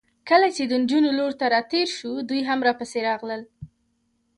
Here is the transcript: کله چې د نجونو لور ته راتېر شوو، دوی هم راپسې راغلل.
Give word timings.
کله 0.29 0.47
چې 0.55 0.63
د 0.65 0.71
نجونو 0.81 1.09
لور 1.17 1.31
ته 1.39 1.45
راتېر 1.55 1.87
شوو، 1.97 2.25
دوی 2.29 2.41
هم 2.49 2.59
راپسې 2.67 2.99
راغلل. 3.09 3.41